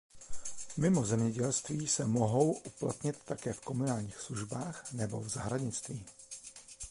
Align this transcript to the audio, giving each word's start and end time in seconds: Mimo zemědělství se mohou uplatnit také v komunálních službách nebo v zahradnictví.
Mimo 0.77 1.05
zemědělství 1.05 1.87
se 1.87 2.05
mohou 2.05 2.51
uplatnit 2.53 3.23
také 3.25 3.53
v 3.53 3.61
komunálních 3.61 4.17
službách 4.19 4.93
nebo 4.93 5.19
v 5.19 5.29
zahradnictví. 5.29 6.05